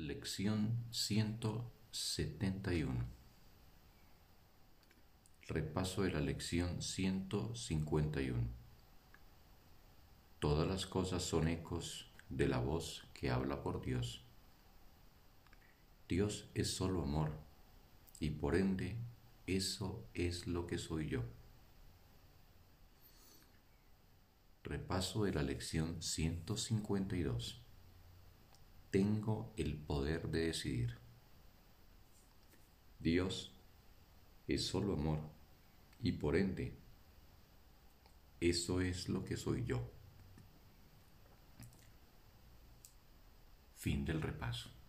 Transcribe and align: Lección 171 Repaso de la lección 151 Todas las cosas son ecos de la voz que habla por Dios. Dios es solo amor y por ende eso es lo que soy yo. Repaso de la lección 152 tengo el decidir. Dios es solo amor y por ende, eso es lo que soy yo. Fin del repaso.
Lección 0.00 0.82
171 0.92 3.04
Repaso 5.46 6.00
de 6.00 6.10
la 6.10 6.20
lección 6.20 6.80
151 6.80 8.38
Todas 10.38 10.66
las 10.66 10.86
cosas 10.86 11.22
son 11.22 11.48
ecos 11.48 12.10
de 12.30 12.48
la 12.48 12.60
voz 12.60 13.04
que 13.12 13.28
habla 13.28 13.62
por 13.62 13.82
Dios. 13.82 14.24
Dios 16.08 16.48
es 16.54 16.74
solo 16.74 17.02
amor 17.02 17.32
y 18.20 18.30
por 18.30 18.56
ende 18.56 18.96
eso 19.46 20.02
es 20.14 20.46
lo 20.46 20.66
que 20.66 20.78
soy 20.78 21.10
yo. 21.10 21.24
Repaso 24.64 25.24
de 25.24 25.34
la 25.34 25.42
lección 25.42 26.00
152 26.00 27.60
tengo 28.90 29.52
el 29.56 29.79
decidir. 30.50 30.96
Dios 32.98 33.52
es 34.46 34.66
solo 34.66 34.94
amor 34.94 35.20
y 36.02 36.12
por 36.12 36.36
ende, 36.36 36.74
eso 38.40 38.80
es 38.80 39.08
lo 39.08 39.24
que 39.24 39.36
soy 39.36 39.64
yo. 39.64 39.80
Fin 43.76 44.04
del 44.04 44.20
repaso. 44.20 44.79